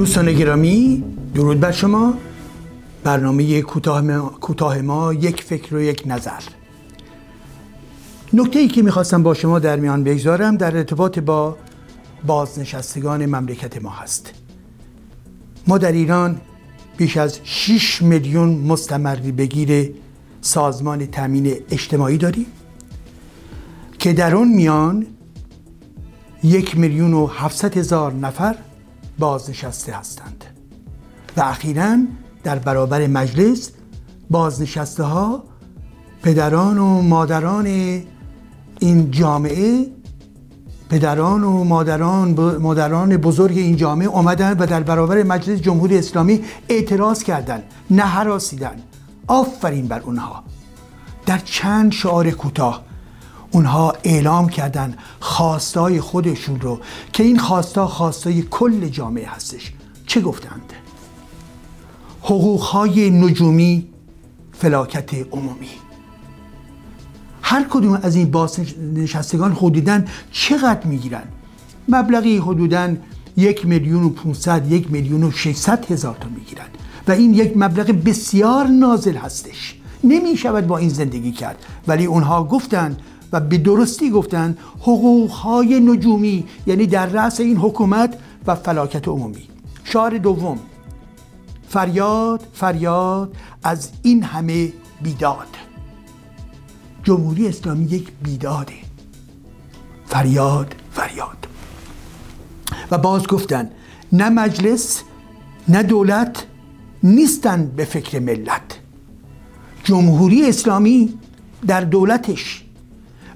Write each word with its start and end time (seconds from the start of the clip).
دوستان 0.00 0.32
گرامی 0.32 1.04
درود 1.34 1.60
بر 1.60 1.72
شما. 1.72 2.14
برنامه 3.04 3.62
کوتاه 3.62 4.00
ما, 4.00 4.28
کوتاه 4.40 4.80
ما 4.80 5.12
یک 5.12 5.42
فکر 5.42 5.74
و 5.74 5.80
یک 5.80 6.02
نظر. 6.06 6.40
نکته 8.32 8.58
ای 8.58 8.68
که 8.68 8.82
می‌خواستم 8.82 9.22
با 9.22 9.34
شما 9.34 9.58
در 9.58 9.76
میان 9.76 10.04
بگذارم 10.04 10.56
در 10.56 10.76
ارتباط 10.76 11.18
با 11.18 11.56
بازنشستگان 12.26 13.26
مملکت 13.26 13.82
ما 13.82 13.90
هست. 13.90 14.32
ما 15.66 15.78
در 15.78 15.92
ایران 15.92 16.40
بیش 16.96 17.16
از 17.16 17.40
6 17.44 18.02
میلیون 18.02 18.48
مستمری 18.48 19.32
بگیر 19.32 19.92
سازمان 20.40 21.06
تامین 21.06 21.56
اجتماعی 21.70 22.18
داریم 22.18 22.46
که 23.98 24.12
در 24.12 24.34
اون 24.34 24.48
میان 24.48 25.06
یک 26.42 26.78
میلیون 26.78 27.14
و 27.14 27.26
هفتصد 27.26 27.76
هزار 27.76 28.12
نفر 28.12 28.56
بازنشسته 29.20 29.92
هستند. 29.92 30.44
و 31.36 31.40
اخیرا 31.40 31.96
در 32.44 32.58
برابر 32.58 33.06
مجلس 33.06 33.70
بازنشسته 34.30 35.02
ها 35.02 35.44
پدران 36.22 36.78
و 36.78 37.02
مادران 37.02 37.66
این 38.80 39.10
جامعه 39.10 39.86
پدران 40.90 41.44
و 41.44 41.64
مادران 41.64 42.56
مادران 42.56 43.16
بزرگ 43.16 43.58
این 43.58 43.76
جامعه 43.76 44.08
آمدن 44.08 44.58
و 44.58 44.66
در 44.66 44.82
برابر 44.82 45.22
مجلس 45.22 45.60
جمهوری 45.60 45.98
اسلامی 45.98 46.44
اعتراض 46.68 47.22
کردند 47.22 47.62
نه 47.90 48.04
آفرین 49.26 49.86
بر 49.86 50.00
اونها. 50.00 50.44
در 51.26 51.38
چند 51.38 51.92
شعار 51.92 52.30
کوتاه 52.30 52.89
اونها 53.50 53.94
اعلام 54.04 54.48
کردن 54.48 54.94
خواستای 55.20 56.00
خودشون 56.00 56.60
رو 56.60 56.80
که 57.12 57.22
این 57.22 57.38
خواستا 57.38 57.86
خواستای 57.86 58.42
کل 58.42 58.88
جامعه 58.88 59.28
هستش. 59.28 59.72
چه 60.06 60.20
گفتند؟ 60.20 60.72
حقوقهای 62.22 63.10
نجومی 63.10 63.86
فلاکت 64.52 65.14
عمومی. 65.14 65.68
هر 67.42 67.66
کدوم 67.70 68.00
از 68.02 68.16
این 68.16 68.30
بازنشستگان 68.30 69.52
حدودا 69.52 70.02
چقدر 70.32 70.86
می‌گیرن؟ 70.86 71.22
مبلغی 71.88 72.38
حدودا 72.38 72.96
یک 73.36 73.66
میلیون 73.66 74.04
و 74.04 74.08
500 74.08 74.72
یک 74.72 74.90
میلیون 74.90 75.24
و 75.24 75.30
600 75.30 75.92
هزار 75.92 76.16
تا 76.20 76.28
می‌گیرن. 76.28 76.66
و 77.08 77.12
این 77.12 77.34
یک 77.34 77.56
مبلغ 77.56 77.86
بسیار 77.86 78.66
نازل 78.66 79.16
هستش. 79.16 79.76
نمی 80.04 80.36
شود 80.36 80.66
با 80.66 80.78
این 80.78 80.88
زندگی 80.88 81.32
کرد. 81.32 81.56
ولی 81.88 82.04
اونها 82.04 82.44
گفتند 82.44 83.00
و 83.32 83.40
به 83.40 83.58
درستی 83.58 84.10
گفتند 84.10 84.58
حقوقهای 84.80 85.80
نجومی 85.80 86.44
یعنی 86.66 86.86
در 86.86 87.06
رأس 87.06 87.40
این 87.40 87.56
حکومت 87.56 88.18
و 88.46 88.54
فلاکت 88.54 89.08
عمومی. 89.08 89.48
شعار 89.84 90.18
دوم 90.18 90.58
فریاد 91.68 92.46
فریاد 92.52 93.36
از 93.62 93.90
این 94.02 94.22
همه 94.22 94.72
بیداد. 95.02 95.46
جمهوری 97.04 97.48
اسلامی 97.48 97.84
یک 97.84 98.12
بیداده. 98.22 98.74
فریاد 100.06 100.74
فریاد. 100.92 101.46
و 102.90 102.98
باز 102.98 103.26
گفتن 103.26 103.70
نه 104.12 104.28
مجلس 104.28 105.02
نه 105.68 105.82
دولت 105.82 106.46
نیستن 107.02 107.66
به 107.76 107.84
فکر 107.84 108.18
ملت. 108.18 108.78
جمهوری 109.84 110.48
اسلامی 110.48 111.18
در 111.66 111.80
دولتش 111.80 112.64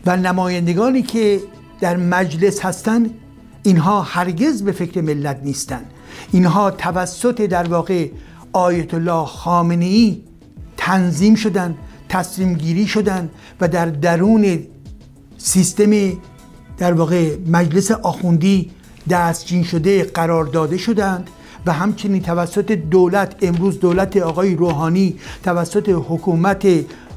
و 0.06 0.16
نمایندگانی 0.16 1.02
که 1.02 1.40
در 1.80 1.96
مجلس 1.96 2.60
هستند 2.64 3.10
اینها 3.62 4.02
هرگز 4.02 4.62
به 4.62 4.72
فکر 4.72 5.00
ملت 5.00 5.40
نیستند 5.44 5.86
اینها 6.32 6.70
توسط 6.70 7.40
در 7.40 7.68
واقع 7.68 8.08
آیت 8.52 8.94
الله 8.94 9.26
خامنه 9.26 9.84
ای 9.84 10.22
تنظیم 10.76 11.34
شدن 11.34 11.74
تصمیم 12.08 12.54
گیری 12.54 12.86
شدن 12.86 13.30
و 13.60 13.68
در 13.68 13.86
درون 13.86 14.58
سیستم 15.38 15.90
در 16.78 16.92
واقع 16.92 17.36
مجلس 17.46 17.90
آخوندی 17.90 18.70
دستچین 19.10 19.62
شده 19.62 20.04
قرار 20.04 20.44
داده 20.44 20.76
شدند 20.76 21.30
و 21.66 21.72
همچنین 21.72 22.22
توسط 22.22 22.72
دولت 22.72 23.34
امروز 23.42 23.80
دولت 23.80 24.16
آقای 24.16 24.54
روحانی 24.54 25.16
توسط 25.42 25.88
حکومت 26.08 26.66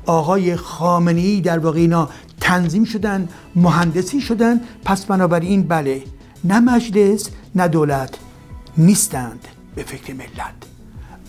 آقای 0.06 0.56
خامنی 0.56 1.42
در 1.42 1.60
واقع 1.60 1.80
اینا 1.80 2.10
تنظیم 2.48 2.84
شدن 2.84 3.30
مهندسی 3.56 4.22
شدن 4.22 4.62
پس 4.86 5.06
بنابراین 5.06 5.64
بله 5.64 6.04
نه 6.44 6.60
مجلس 6.60 7.30
نه 7.56 7.68
دولت 7.68 8.16
نیستند 8.78 9.48
به 9.76 9.84
فکر 9.84 10.14
ملت. 10.14 10.56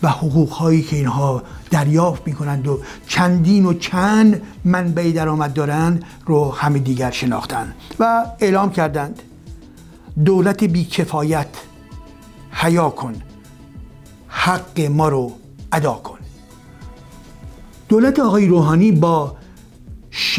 و 0.03 0.09
حقوق 0.09 0.49
هایی 0.49 0.81
که 0.81 0.95
اینها 0.95 1.43
دریافت 1.71 2.27
می 2.27 2.33
کنند 2.33 2.67
و 2.67 2.79
چندین 3.07 3.65
و 3.65 3.73
چند 3.73 4.41
منبع 4.65 5.11
درآمد 5.11 5.53
دارند 5.53 6.03
رو 6.25 6.51
همه 6.51 6.79
دیگر 6.79 7.11
شناختند 7.11 7.73
و 7.99 8.25
اعلام 8.39 8.71
کردند. 8.71 9.21
دولت 10.25 10.63
بیکفایت 10.63 11.47
حیا 12.51 12.89
کن. 12.89 13.15
حق 14.27 14.81
ما 14.81 15.09
رو 15.09 15.31
ادا 15.71 15.93
کن. 15.93 16.19
دولت 17.89 18.19
آقای 18.19 18.47
روحانی 18.47 18.91
با 18.91 19.38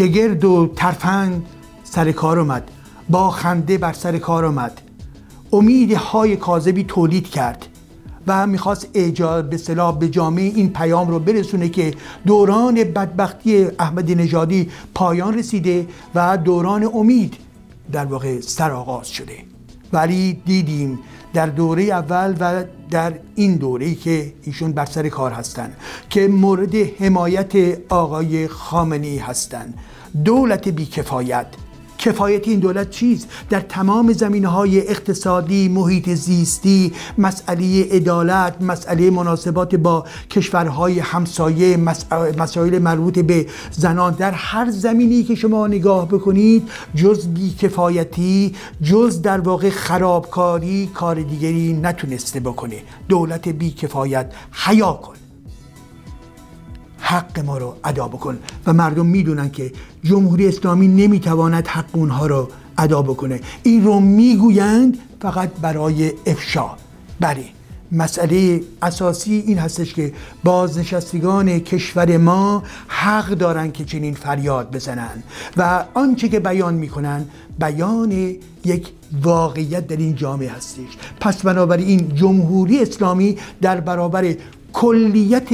شگرد 0.01 0.45
و 0.45 0.73
ترفند 0.77 1.47
سر 1.85 2.13
کار 2.13 2.39
اومد 2.39 2.71
با 3.09 3.31
خنده 3.31 3.79
بر 3.79 3.93
سر 3.93 4.19
کار 4.19 4.45
آمد. 4.45 4.81
امید 5.53 5.93
های 5.93 6.37
کاذبی 6.37 6.85
تولید 6.85 7.29
کرد 7.31 7.67
و 8.27 8.47
می‌خواست 8.47 8.89
ایجاد 8.93 9.49
به 9.49 9.57
صلاح 9.57 9.99
به 9.99 10.09
جامعه 10.09 10.45
این 10.45 10.73
پیام 10.73 11.09
رو 11.09 11.19
برسونه 11.19 11.69
که 11.69 11.95
دوران 12.27 12.75
بدبختی 12.75 13.65
احمدی 13.79 14.15
نژادی 14.15 14.71
پایان 14.95 15.39
رسیده 15.39 15.87
و 16.15 16.37
دوران 16.37 16.91
امید 16.95 17.37
در 17.93 18.05
واقع 18.05 18.41
سرآغاز 18.41 19.09
شده. 19.09 19.35
ولی 19.93 20.43
دیدیم 20.47 20.99
در 21.35 21.47
دوره 21.47 21.83
اول 21.83 22.37
و 22.41 22.65
در 22.91 23.13
این 23.35 23.57
دوره 23.57 23.95
که 23.95 24.33
ایشون 24.43 24.73
بر 24.73 24.85
سر 24.85 25.09
کار 25.09 25.33
هستند 25.33 25.77
که 26.11 26.29
مورد 26.29 26.75
حمایت 26.75 27.53
آقای 27.89 28.49
خامنی 28.49 29.19
هستند 29.19 29.75
دولت 30.25 30.69
بیکفایت. 30.69 31.47
کفایت 32.01 32.49
این 32.49 32.59
دولت 32.59 32.91
چیست؟ 32.91 33.29
در 33.51 33.61
تمام 33.61 34.13
زمینه 34.13 34.49
های 34.49 34.89
اقتصادی 34.89 35.69
محیط 35.69 36.09
زیستی 36.09 36.93
مسئله 37.19 37.89
عدالت 37.91 38.63
مسئله 38.63 39.11
مناسبات 39.11 39.75
با 39.75 40.05
کشورهای 40.31 40.99
همسایه 40.99 41.77
مسائل 42.39 42.79
مربوط 42.79 43.19
به 43.19 43.47
زنان. 43.71 44.15
در 44.15 44.33
هر 44.33 44.71
زمینی 44.71 45.23
که 45.23 45.35
شما 45.35 45.67
نگاه 45.67 46.09
بکنید 46.09 46.69
جز 46.95 47.29
بیکفایتی 47.29 48.55
جز 48.83 49.23
در 49.23 49.41
واقع 49.41 49.71
خرابکاری 49.71 50.91
کار 50.95 51.23
دیگری 51.23 51.73
نتونسته 51.73 52.41
بکنه. 52.41 52.83
دولت 53.09 53.49
بیکفایت 53.49 54.33
حیا 54.53 54.93
کن 54.93 55.30
حق 57.11 57.41
ما 57.41 57.59
رو 57.59 57.77
ادا 57.85 58.09
بکن 58.09 58.39
و 58.67 58.73
مردم 58.73 59.07
می‌دونن 59.07 59.51
که 59.51 59.73
جمهوری 60.03 60.49
اسلامی 60.49 60.89
نمی‌تواند 60.89 61.67
حق 61.67 61.85
اونها 61.93 62.27
رو 62.27 62.49
ادا 62.79 63.03
بکنه. 63.03 63.41
این 63.63 63.85
رو 63.85 64.01
می‌گویند 64.01 64.99
فقط 65.23 65.51
برای 65.63 66.13
افشا. 66.27 66.71
بله 67.21 67.45
مسئله 67.93 68.63
اساسی 68.83 69.45
این 69.47 69.59
هستش 69.59 69.95
که 69.95 70.13
بازنشستگان 70.45 71.59
کشور 71.59 72.17
ما 72.17 72.63
حق 72.89 73.29
دارن 73.29 73.73
که 73.73 73.85
چنین 73.85 74.15
فریاد 74.15 74.71
بزنن 74.71 75.23
و 75.57 75.85
آنچه 75.95 76.29
که 76.29 76.41
بیان 76.41 76.75
می‌کنن 76.75 77.25
بیان 77.59 78.13
یک 78.65 78.89
واقعیت 79.23 79.87
در 79.87 79.97
این 79.97 80.15
جامعه 80.15 80.51
هستش. 80.51 80.97
پس 81.21 81.43
بنابراین 81.43 82.15
جمهوری 82.15 82.83
اسلامی 82.83 83.39
در 83.63 83.81
برابر 83.81 84.35
کلیت 84.73 85.49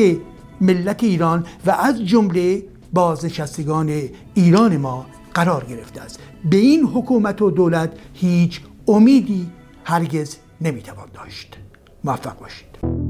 ملت 0.60 1.04
ایران 1.04 1.46
و 1.66 1.70
از 1.70 2.04
جمله 2.04 2.62
بازنشستگان 2.92 4.02
ایران 4.34 4.76
ما 4.76 5.06
قرار 5.34 5.64
گرفته 5.64 6.00
است. 6.00 6.20
به 6.50 6.56
این 6.56 6.82
حکومت 6.82 7.42
و 7.42 7.50
دولت 7.50 7.92
هیچ 8.14 8.60
امیدی 8.88 9.50
هرگز 9.84 10.36
نمی‌توان 10.60 11.08
داشت. 11.14 11.56
موفق 12.04 12.38
باشید. 12.38 13.05